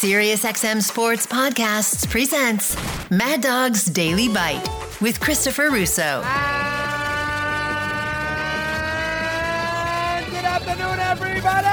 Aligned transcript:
SiriusXM 0.00 0.80
Sports 0.80 1.26
Podcasts 1.26 2.08
presents 2.08 2.74
Mad 3.10 3.42
Dog's 3.42 3.84
Daily 3.84 4.28
Bite 4.28 4.66
with 5.02 5.20
Christopher 5.20 5.68
Russo. 5.68 6.20
Good 6.20 6.26
afternoon, 10.46 10.98
everybody! 11.00 11.66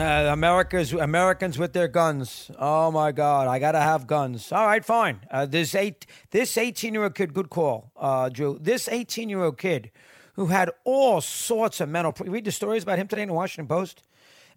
Uh, 0.00 0.32
America's 0.32 0.94
Americans 0.94 1.58
with 1.58 1.74
their 1.74 1.88
guns. 1.88 2.50
Oh 2.58 2.90
my 2.90 3.12
God, 3.12 3.46
I 3.46 3.58
gotta 3.58 3.80
have 3.80 4.06
guns. 4.06 4.50
All 4.52 4.64
right, 4.64 4.82
fine. 4.82 5.20
Uh, 5.30 5.44
this 5.44 5.74
eight, 5.74 6.06
this 6.30 6.56
eighteen-year-old 6.56 7.14
kid, 7.14 7.34
good 7.34 7.50
call, 7.50 7.92
uh, 7.94 8.30
Drew. 8.30 8.58
This 8.58 8.88
eighteen-year-old 8.88 9.58
kid 9.58 9.90
who 10.36 10.46
had 10.46 10.70
all 10.84 11.20
sorts 11.20 11.82
of 11.82 11.90
mental. 11.90 12.10
Problems. 12.12 12.28
You 12.28 12.32
read 12.32 12.46
the 12.46 12.52
stories 12.52 12.84
about 12.84 12.98
him 12.98 13.06
today 13.06 13.20
in 13.20 13.28
the 13.28 13.34
Washington 13.34 13.68
Post. 13.68 14.02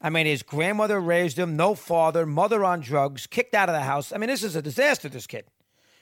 I 0.01 0.09
mean, 0.09 0.25
his 0.25 0.43
grandmother 0.43 0.99
raised 0.99 1.39
him, 1.39 1.55
no 1.55 1.75
father, 1.75 2.25
mother 2.25 2.63
on 2.63 2.81
drugs, 2.81 3.27
kicked 3.27 3.55
out 3.55 3.69
of 3.69 3.73
the 3.73 3.81
house. 3.81 4.11
I 4.11 4.17
mean, 4.17 4.29
this 4.29 4.43
is 4.43 4.55
a 4.55 4.61
disaster. 4.61 5.09
This 5.09 5.27
kid, 5.27 5.45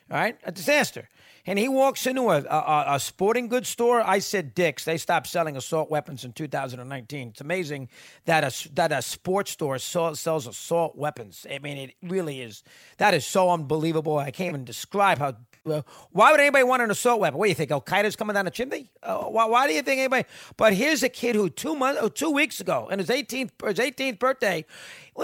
all 0.09 0.17
right, 0.17 0.37
a 0.43 0.51
disaster. 0.51 1.09
And 1.45 1.59
he 1.59 1.67
walks 1.67 2.07
into 2.07 2.29
a, 2.29 2.41
a, 2.43 2.85
a, 2.95 2.99
sporting 3.01 3.49
goods 3.49 3.67
store. 3.67 4.01
I 4.01 4.19
said 4.19 4.55
Dick's. 4.55 4.85
They 4.85 4.97
stopped 4.97 5.27
selling 5.27 5.57
assault 5.57 5.91
weapons 5.91 6.23
in 6.23 6.31
2019. 6.31 7.29
It's 7.29 7.41
amazing 7.41 7.89
that 8.23 8.45
a, 8.45 8.73
that 8.75 8.93
a 8.93 9.01
sports 9.01 9.51
store 9.51 9.77
sells 9.77 10.25
assault 10.25 10.95
weapons. 10.95 11.45
I 11.51 11.59
mean, 11.59 11.77
it 11.77 11.95
really 12.01 12.41
is. 12.41 12.63
That 12.97 13.13
is 13.13 13.27
so 13.27 13.49
unbelievable. 13.51 14.17
I 14.17 14.31
can't 14.31 14.49
even 14.49 14.63
describe 14.63 15.17
how. 15.17 15.35
Uh, 15.65 15.81
why 16.11 16.31
would 16.31 16.39
anybody 16.39 16.63
want 16.63 16.81
an 16.81 16.91
assault 16.91 17.19
weapon? 17.19 17.37
What 17.37 17.45
do 17.45 17.49
you 17.49 17.55
think? 17.55 17.71
Al 17.71 17.81
Qaeda's 17.81 18.15
coming 18.15 18.33
down 18.33 18.45
the 18.45 18.51
chimney? 18.51 18.89
Uh, 19.01 19.23
why, 19.23 19.45
why, 19.45 19.67
do 19.67 19.73
you 19.73 19.81
think 19.81 19.99
anybody? 19.99 20.25
But 20.55 20.73
here's 20.73 21.03
a 21.03 21.09
kid 21.09 21.35
who 21.35 21.49
two 21.49 21.75
months, 21.75 21.99
oh, 22.01 22.09
two 22.09 22.31
weeks 22.31 22.59
ago, 22.61 22.87
on 22.91 22.99
his 22.99 23.07
18th 23.09 23.51
his 23.65 23.79
18th 23.79 24.19
birthday, 24.19 24.65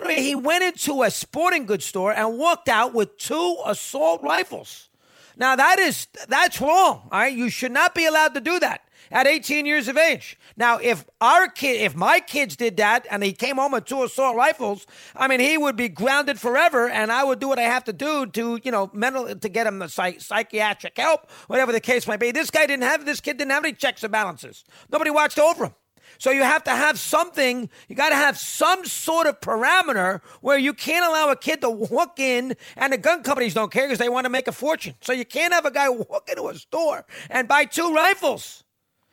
he 0.09 0.35
went 0.35 0.63
into 0.63 1.03
a 1.03 1.11
sporting 1.11 1.65
goods 1.65 1.85
store 1.85 2.13
and 2.13 2.37
walked 2.37 2.69
out 2.69 2.93
with 2.93 3.17
two 3.17 3.57
assault 3.65 4.21
rifles. 4.21 4.89
Now 5.37 5.55
that 5.55 5.79
is 5.79 6.07
that's 6.27 6.59
wrong. 6.61 7.09
All 7.11 7.19
right, 7.19 7.33
you 7.33 7.49
should 7.49 7.71
not 7.71 7.95
be 7.95 8.05
allowed 8.05 8.33
to 8.33 8.41
do 8.41 8.59
that 8.59 8.81
at 9.11 9.27
18 9.27 9.65
years 9.65 9.87
of 9.87 9.97
age. 9.97 10.37
Now, 10.55 10.77
if 10.77 11.05
our 11.21 11.47
kid, 11.47 11.81
if 11.81 11.95
my 11.95 12.19
kids 12.19 12.55
did 12.55 12.77
that 12.77 13.07
and 13.09 13.23
he 13.23 13.33
came 13.33 13.57
home 13.57 13.71
with 13.71 13.85
two 13.85 14.03
assault 14.03 14.35
rifles, 14.35 14.85
I 15.15 15.27
mean, 15.27 15.39
he 15.39 15.57
would 15.57 15.75
be 15.75 15.89
grounded 15.89 16.39
forever, 16.39 16.89
and 16.89 17.11
I 17.11 17.23
would 17.23 17.39
do 17.39 17.47
what 17.47 17.59
I 17.59 17.63
have 17.63 17.83
to 17.85 17.93
do 17.93 18.25
to, 18.27 18.59
you 18.63 18.71
know, 18.71 18.89
mental 18.93 19.35
to 19.35 19.49
get 19.49 19.67
him 19.67 19.79
the 19.79 19.89
psych, 19.89 20.21
psychiatric 20.21 20.97
help, 20.97 21.29
whatever 21.47 21.71
the 21.71 21.79
case 21.79 22.07
might 22.07 22.19
be. 22.19 22.31
This 22.31 22.51
guy 22.51 22.65
didn't 22.65 22.83
have 22.83 23.05
this 23.05 23.19
kid 23.19 23.37
didn't 23.37 23.51
have 23.51 23.63
any 23.63 23.73
checks 23.73 24.03
and 24.03 24.11
balances. 24.11 24.63
Nobody 24.91 25.11
watched 25.11 25.39
over 25.39 25.65
him. 25.65 25.73
So 26.17 26.31
you 26.31 26.43
have 26.43 26.63
to 26.65 26.71
have 26.71 26.99
something, 26.99 27.69
you 27.87 27.95
got 27.95 28.09
to 28.09 28.15
have 28.15 28.37
some 28.37 28.85
sort 28.85 29.27
of 29.27 29.39
parameter 29.39 30.21
where 30.41 30.57
you 30.57 30.73
can't 30.73 31.05
allow 31.05 31.29
a 31.29 31.35
kid 31.35 31.61
to 31.61 31.69
walk 31.69 32.19
in, 32.19 32.55
and 32.75 32.93
the 32.93 32.97
gun 32.97 33.23
companies 33.23 33.53
don't 33.53 33.71
care 33.71 33.87
because 33.87 33.99
they 33.99 34.09
want 34.09 34.25
to 34.25 34.29
make 34.29 34.47
a 34.47 34.51
fortune. 34.51 34.95
So 35.01 35.13
you 35.13 35.25
can't 35.25 35.53
have 35.53 35.65
a 35.65 35.71
guy 35.71 35.89
walk 35.89 36.29
into 36.29 36.47
a 36.47 36.55
store 36.55 37.05
and 37.29 37.47
buy 37.47 37.65
two 37.65 37.93
rifles. 37.93 38.63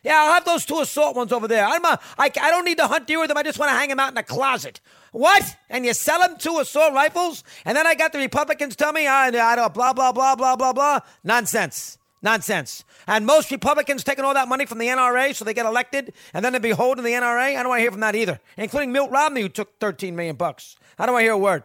Yeah, 0.03 0.23
I'll 0.23 0.35
have 0.35 0.45
those 0.45 0.65
two 0.65 0.79
assault 0.79 1.17
ones 1.17 1.33
over 1.33 1.49
there. 1.49 1.67
I'm 1.67 1.85
a, 1.85 1.99
I, 2.17 2.31
I 2.41 2.51
don't 2.51 2.65
need 2.65 2.79
to 2.79 2.87
hunt 2.87 3.09
deer 3.09 3.19
with 3.19 3.27
them. 3.27 3.37
I 3.37 3.43
just 3.43 3.59
want 3.59 3.71
to 3.73 3.77
hang 3.77 3.89
them 3.89 3.99
out 3.99 4.11
in 4.11 4.15
the 4.15 4.23
closet. 4.23 4.81
What? 5.11 5.57
And 5.69 5.85
you 5.85 5.95
sell 5.95 6.21
them 6.21 6.37
two 6.39 6.59
assault 6.61 6.95
rifles? 6.95 7.43
And 7.65 7.77
then 7.77 7.89
I 7.89 7.97
got 7.97 8.13
the 8.13 8.19
Republicans 8.19 8.77
tell 8.77 8.93
me, 8.93 9.09
I, 9.09 9.27
I 9.27 9.57
don't, 9.57 9.75
blah, 9.75 9.93
blah, 9.93 10.13
blah, 10.13 10.37
blah, 10.37 10.55
blah, 10.55 10.73
blah. 10.73 11.01
Nonsense. 11.25 11.99
Nonsense. 12.27 12.85
And 13.07 13.25
most 13.25 13.53
Republicans 13.53 14.03
taking 14.03 14.25
all 14.25 14.35
that 14.35 14.49
money 14.49 14.67
from 14.67 14.79
the 14.79 14.89
NRA 14.89 15.33
so 15.33 15.45
they 15.45 15.55
get 15.55 15.65
elected 15.65 16.13
and 16.35 16.45
then 16.45 16.53
they 16.53 16.59
be 16.59 16.71
holding 16.71 17.05
the 17.05 17.13
NRA. 17.13 17.57
I 17.57 17.63
don't 17.63 17.69
want 17.69 17.79
to 17.79 17.83
hear 17.83 17.93
from 17.93 18.01
that 18.01 18.17
either, 18.17 18.41
including 18.57 18.91
Mitt 18.91 19.09
Romney, 19.13 19.43
who 19.43 19.49
took 19.49 19.79
13 19.79 20.17
million 20.17 20.35
bucks. 20.35 20.75
I 20.99 21.07
don't 21.07 21.13
want 21.13 21.23
to 21.23 21.27
hear 21.27 21.35
a 21.35 21.39
word. 21.39 21.63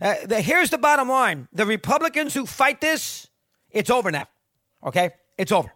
Uh, 0.00 0.14
the, 0.26 0.40
here's 0.40 0.70
the 0.70 0.78
bottom 0.78 1.08
line: 1.08 1.46
the 1.52 1.66
Republicans 1.66 2.34
who 2.34 2.46
fight 2.46 2.80
this, 2.80 3.28
it's 3.70 3.90
over 3.90 4.10
now. 4.10 4.26
Okay, 4.82 5.10
it's 5.36 5.52
over. 5.52 5.72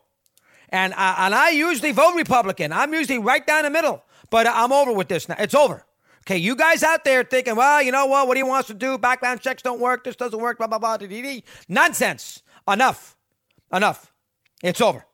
And 0.69 0.93
I, 0.95 1.27
and 1.27 1.35
I 1.35 1.51
usually 1.51 1.93
vote 1.93 2.15
Republican. 2.17 2.73
I'm 2.73 2.93
usually 2.93 3.19
right 3.19 3.47
down 3.47 3.63
the 3.63 3.71
middle, 3.71 4.03
but 4.31 4.47
I'm 4.49 4.73
over 4.73 4.93
with 4.93 5.07
this 5.07 5.29
now. 5.29 5.37
It's 5.39 5.55
over. 5.55 5.85
Okay, 6.23 6.39
you 6.39 6.57
guys 6.57 6.83
out 6.83 7.05
there 7.05 7.23
thinking, 7.23 7.57
well, 7.57 7.81
you 7.83 7.93
know 7.93 8.07
what? 8.07 8.27
What 8.27 8.37
he 8.37 8.43
wants 8.43 8.69
to 8.69 8.75
do? 8.75 8.99
Background 8.99 9.41
checks 9.41 9.63
don't 9.63 9.81
work. 9.81 10.03
This 10.03 10.17
doesn't 10.17 10.41
work. 10.41 10.59
Blah 10.59 10.67
blah 10.67 10.79
blah. 10.79 10.99
Nonsense. 11.69 12.43
Enough. 12.67 13.17
Enough. 13.73 14.13
It's 14.63 14.81
over. 14.81 15.05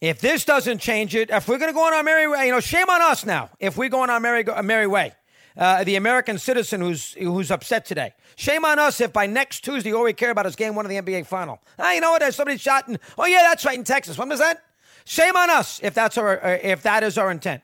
If 0.00 0.20
this 0.20 0.44
doesn't 0.44 0.78
change 0.78 1.14
it, 1.16 1.30
if 1.30 1.48
we're 1.48 1.58
going 1.58 1.70
to 1.70 1.74
go 1.74 1.84
on 1.84 1.92
our 1.92 2.04
merry 2.04 2.28
way, 2.28 2.46
you 2.46 2.52
know, 2.52 2.60
shame 2.60 2.88
on 2.88 3.02
us 3.02 3.26
now. 3.26 3.50
If 3.58 3.76
we 3.76 3.88
go 3.88 4.00
on 4.02 4.10
our 4.10 4.20
merry, 4.20 4.44
merry 4.62 4.86
way, 4.86 5.12
uh, 5.56 5.82
the 5.82 5.96
American 5.96 6.38
citizen 6.38 6.80
who's 6.80 7.14
who's 7.14 7.50
upset 7.50 7.84
today. 7.84 8.12
Shame 8.36 8.64
on 8.64 8.78
us 8.78 9.00
if 9.00 9.12
by 9.12 9.26
next 9.26 9.64
Tuesday 9.64 9.92
all 9.92 10.04
we 10.04 10.12
care 10.12 10.30
about 10.30 10.46
is 10.46 10.54
game 10.54 10.76
one 10.76 10.86
of 10.86 10.90
the 10.90 10.96
NBA 10.96 11.26
final. 11.26 11.60
Ah, 11.80 11.92
you 11.92 12.00
know 12.00 12.12
what? 12.12 12.20
There's 12.20 12.36
somebody 12.36 12.58
shot 12.58 12.86
in. 12.86 13.00
Oh 13.18 13.26
yeah, 13.26 13.42
that's 13.42 13.64
right 13.64 13.76
in 13.76 13.82
Texas. 13.82 14.16
When 14.16 14.28
was 14.28 14.38
that? 14.38 14.62
Shame 15.04 15.36
on 15.36 15.50
us 15.50 15.80
if 15.82 15.94
that's 15.94 16.16
our 16.16 16.44
uh, 16.44 16.58
if 16.62 16.82
that 16.82 17.02
is 17.02 17.18
our 17.18 17.32
intent. 17.32 17.62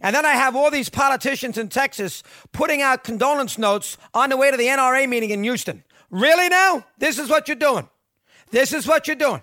And 0.00 0.16
then 0.16 0.24
I 0.24 0.32
have 0.32 0.56
all 0.56 0.70
these 0.70 0.88
politicians 0.88 1.58
in 1.58 1.68
Texas 1.68 2.22
putting 2.52 2.80
out 2.80 3.04
condolence 3.04 3.58
notes 3.58 3.98
on 4.14 4.30
the 4.30 4.38
way 4.38 4.50
to 4.50 4.56
the 4.56 4.66
NRA 4.66 5.06
meeting 5.06 5.28
in 5.28 5.42
Houston. 5.42 5.84
Really 6.08 6.48
now? 6.48 6.86
This 6.96 7.18
is 7.18 7.28
what 7.28 7.48
you're 7.48 7.54
doing. 7.54 7.86
This 8.50 8.72
is 8.72 8.86
what 8.86 9.06
you're 9.06 9.16
doing, 9.16 9.42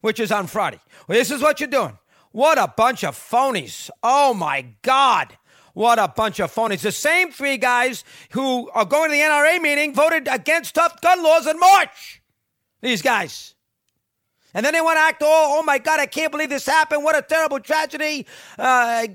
which 0.00 0.20
is 0.20 0.32
on 0.32 0.46
Friday. 0.46 0.80
This 1.08 1.30
is 1.30 1.40
what 1.40 1.60
you're 1.60 1.68
doing. 1.68 1.98
What 2.32 2.58
a 2.58 2.66
bunch 2.66 3.04
of 3.04 3.16
phonies. 3.16 3.90
Oh 4.02 4.34
my 4.34 4.66
God. 4.82 5.36
What 5.72 5.98
a 5.98 6.08
bunch 6.08 6.40
of 6.40 6.52
phonies. 6.54 6.80
The 6.80 6.92
same 6.92 7.30
three 7.30 7.56
guys 7.56 8.04
who 8.30 8.70
are 8.70 8.84
going 8.84 9.10
to 9.10 9.16
the 9.16 9.22
NRA 9.22 9.60
meeting 9.60 9.94
voted 9.94 10.28
against 10.30 10.74
tough 10.74 11.00
gun 11.00 11.22
laws 11.22 11.46
in 11.46 11.58
March. 11.58 12.22
These 12.80 13.02
guys. 13.02 13.54
And 14.52 14.64
then 14.64 14.72
they 14.72 14.80
want 14.80 14.96
to 14.96 15.00
act, 15.00 15.20
oh, 15.24 15.58
oh 15.58 15.62
my 15.64 15.78
God, 15.78 15.98
I 15.98 16.06
can't 16.06 16.30
believe 16.30 16.48
this 16.48 16.66
happened. 16.66 17.02
What 17.02 17.16
a 17.16 17.22
terrible 17.22 17.58
tragedy. 17.58 18.26
Uh, 18.56 19.08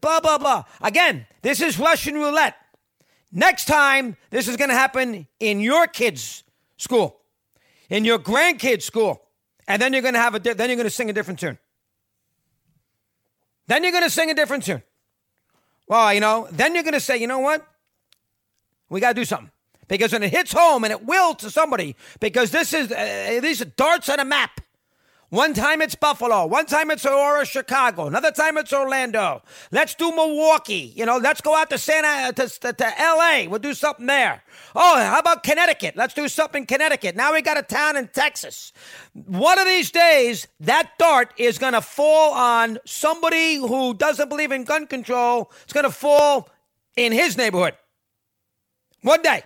blah, 0.00 0.20
blah, 0.20 0.36
blah. 0.36 0.64
Again, 0.82 1.26
this 1.40 1.62
is 1.62 1.78
Russian 1.78 2.14
roulette. 2.14 2.56
Next 3.32 3.64
time, 3.64 4.16
this 4.30 4.46
is 4.46 4.56
going 4.56 4.68
to 4.68 4.76
happen 4.76 5.26
in 5.40 5.60
your 5.60 5.86
kids' 5.86 6.44
school 6.76 7.23
in 7.94 8.04
your 8.04 8.18
grandkids' 8.18 8.82
school, 8.82 9.22
and 9.68 9.80
then 9.80 9.92
you're 9.92 10.02
going 10.02 10.14
to 10.14 10.20
have 10.20 10.34
a 10.34 10.40
di- 10.40 10.54
then 10.54 10.68
you're 10.68 10.76
going 10.76 10.84
to 10.84 10.90
sing 10.90 11.10
a 11.10 11.12
different 11.12 11.38
tune. 11.38 11.56
Then 13.68 13.84
you're 13.84 13.92
going 13.92 14.02
to 14.02 14.10
sing 14.10 14.32
a 14.32 14.34
different 14.34 14.64
tune. 14.64 14.82
Well, 15.86 16.12
you 16.12 16.18
know, 16.18 16.48
then 16.50 16.74
you're 16.74 16.82
going 16.82 16.94
to 16.94 17.00
say, 17.00 17.18
you 17.18 17.28
know 17.28 17.38
what? 17.38 17.64
We 18.88 18.98
got 18.98 19.10
to 19.10 19.14
do 19.14 19.24
something 19.24 19.52
because 19.86 20.12
when 20.12 20.24
it 20.24 20.32
hits 20.32 20.52
home, 20.52 20.82
and 20.82 20.90
it 20.90 21.04
will 21.04 21.36
to 21.36 21.50
somebody, 21.50 21.94
because 22.18 22.50
this 22.50 22.74
is 22.74 22.90
uh, 22.90 23.38
these 23.40 23.62
are 23.62 23.66
darts 23.76 24.08
on 24.08 24.18
a 24.18 24.24
map. 24.24 24.60
One 25.34 25.52
time 25.52 25.82
it's 25.82 25.96
Buffalo. 25.96 26.46
One 26.46 26.64
time 26.64 26.92
it's 26.92 27.04
Aurora, 27.04 27.44
Chicago. 27.44 28.06
Another 28.06 28.30
time 28.30 28.56
it's 28.56 28.72
Orlando. 28.72 29.42
Let's 29.72 29.96
do 29.96 30.14
Milwaukee. 30.14 30.92
You 30.94 31.06
know, 31.06 31.16
let's 31.16 31.40
go 31.40 31.56
out 31.56 31.70
to 31.70 31.78
Santa 31.78 32.32
to, 32.34 32.48
to, 32.60 32.72
to 32.72 33.00
L.A. 33.00 33.48
We'll 33.48 33.58
do 33.58 33.74
something 33.74 34.06
there. 34.06 34.44
Oh, 34.76 34.96
how 34.96 35.18
about 35.18 35.42
Connecticut? 35.42 35.96
Let's 35.96 36.14
do 36.14 36.28
something 36.28 36.62
in 36.62 36.66
Connecticut. 36.66 37.16
Now 37.16 37.32
we 37.32 37.42
got 37.42 37.58
a 37.58 37.62
town 37.62 37.96
in 37.96 38.06
Texas. 38.06 38.72
One 39.12 39.58
of 39.58 39.66
these 39.66 39.90
days, 39.90 40.46
that 40.60 40.92
dart 41.00 41.34
is 41.36 41.58
going 41.58 41.72
to 41.72 41.80
fall 41.80 42.32
on 42.34 42.78
somebody 42.86 43.56
who 43.56 43.92
doesn't 43.92 44.28
believe 44.28 44.52
in 44.52 44.62
gun 44.62 44.86
control. 44.86 45.50
It's 45.64 45.72
going 45.72 45.82
to 45.82 45.90
fall 45.90 46.48
in 46.96 47.10
his 47.10 47.36
neighborhood. 47.36 47.74
One 49.02 49.22
day. 49.22 49.42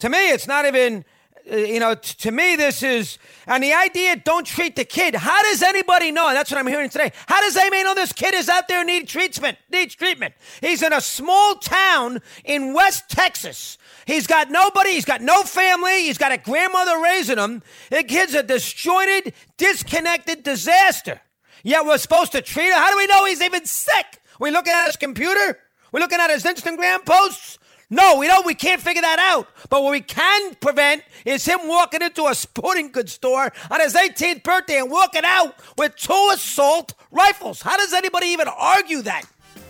To 0.00 0.10
me, 0.10 0.32
it's 0.32 0.46
not 0.46 0.66
even 0.66 1.06
Uh, 1.50 1.56
you 1.56 1.80
know, 1.80 1.94
t- 1.94 2.14
to 2.18 2.30
me, 2.30 2.56
this 2.56 2.82
is, 2.82 3.18
and 3.46 3.62
the 3.62 3.72
idea 3.72 4.16
don't 4.16 4.46
treat 4.46 4.76
the 4.76 4.84
kid. 4.84 5.14
How 5.14 5.42
does 5.42 5.62
anybody 5.62 6.12
know? 6.12 6.28
And 6.28 6.36
that's 6.36 6.50
what 6.50 6.58
I'm 6.58 6.66
hearing 6.66 6.88
today. 6.88 7.12
How 7.26 7.40
does 7.40 7.56
anybody 7.56 7.82
know 7.82 7.94
this 7.94 8.12
kid 8.12 8.34
is 8.34 8.48
out 8.48 8.68
there 8.68 8.84
need 8.84 9.08
treatment? 9.08 9.58
Needs 9.70 9.94
treatment. 9.94 10.34
He's 10.60 10.82
in 10.82 10.92
a 10.92 11.00
small 11.00 11.56
town 11.56 12.20
in 12.44 12.74
West 12.74 13.08
Texas. 13.08 13.78
He's 14.06 14.26
got 14.26 14.50
nobody. 14.50 14.90
He's 14.90 15.04
got 15.04 15.20
no 15.20 15.42
family. 15.42 16.04
He's 16.04 16.18
got 16.18 16.32
a 16.32 16.38
grandmother 16.38 17.00
raising 17.02 17.38
him. 17.38 17.62
The 17.90 18.04
kid's 18.04 18.34
a 18.34 18.42
disjointed, 18.42 19.34
disconnected 19.56 20.42
disaster. 20.42 21.20
Yet 21.64 21.84
we're 21.84 21.98
supposed 21.98 22.32
to 22.32 22.42
treat 22.42 22.68
him. 22.68 22.74
How 22.74 22.90
do 22.90 22.96
we 22.96 23.06
know 23.06 23.24
he's 23.24 23.42
even 23.42 23.64
sick? 23.64 24.20
We're 24.38 24.52
looking 24.52 24.72
at 24.72 24.86
his 24.86 24.96
computer? 24.96 25.58
We're 25.92 26.00
looking 26.00 26.20
at 26.20 26.30
his 26.30 26.44
Instagram 26.44 27.04
posts? 27.04 27.58
No, 27.92 28.16
we 28.16 28.26
don't. 28.26 28.46
We 28.46 28.54
can't 28.54 28.80
figure 28.80 29.02
that 29.02 29.18
out. 29.18 29.46
But 29.68 29.82
what 29.82 29.90
we 29.90 30.00
can 30.00 30.54
prevent 30.54 31.04
is 31.26 31.44
him 31.44 31.60
walking 31.64 32.00
into 32.00 32.26
a 32.26 32.34
sporting 32.34 32.90
goods 32.90 33.12
store 33.12 33.52
on 33.70 33.80
his 33.80 33.92
18th 33.92 34.42
birthday 34.42 34.78
and 34.78 34.90
walking 34.90 35.24
out 35.26 35.54
with 35.76 35.94
two 35.96 36.30
assault 36.32 36.94
rifles. 37.10 37.60
How 37.60 37.76
does 37.76 37.92
anybody 37.92 38.28
even 38.28 38.48
argue 38.48 39.02
that? 39.02 39.24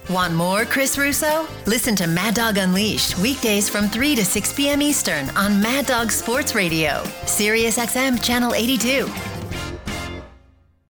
Want 0.09 0.35
more 0.35 0.65
Chris 0.65 0.97
Russo? 0.97 1.49
Listen 1.67 1.97
to 1.97 2.07
Mad 2.07 2.35
Dog 2.35 2.59
Unleashed 2.59 3.19
weekdays 3.19 3.69
from 3.69 3.89
3 3.89 4.15
to 4.15 4.25
6 4.25 4.53
p.m. 4.53 4.83
Eastern 4.83 5.29
on 5.31 5.61
Mad 5.61 5.87
Dog 5.87 6.13
Sports 6.13 6.55
Radio, 6.55 7.03
Sirius 7.27 7.77
XM 7.77 8.23
Channel 8.23 8.55
82. 8.55 9.32